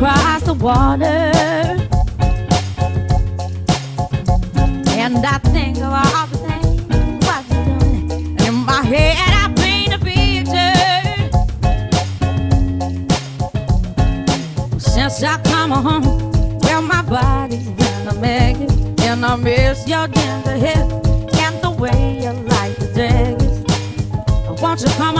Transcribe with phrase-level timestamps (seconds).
[0.00, 1.30] across the water.
[4.96, 8.38] And I think of all the things you're doing.
[8.46, 10.72] In my head, I paint a picture.
[14.78, 18.72] Since I come home, well, my body's been a maggot.
[19.02, 20.78] And I miss your gentle hip
[21.44, 24.62] and the way you like the daggers.
[24.62, 25.18] Won't you come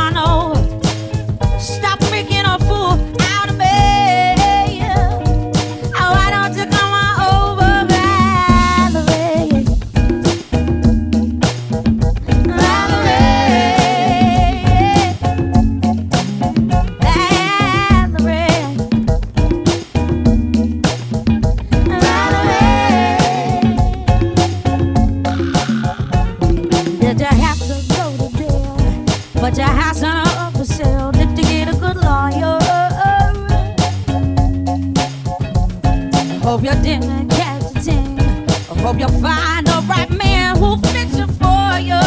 [36.71, 37.89] Catch.
[37.89, 42.01] I hope you find the right man who fits you for you.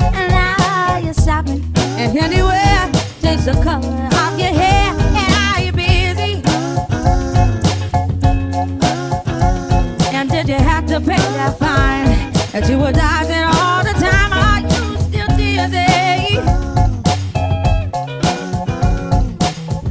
[0.00, 1.64] And now you're shopping.
[1.76, 4.94] And anywhere, change the color of your hair.
[5.18, 6.42] And are you busy?
[10.14, 12.32] And did you have to pay that fine?
[12.52, 14.32] That you were dodging all the time.
[14.32, 16.38] Are you still dizzy?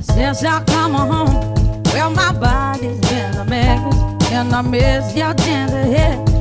[0.02, 1.53] Since I come home,
[1.94, 3.94] well, my body's been a mess.
[4.32, 6.33] And I miss your tender head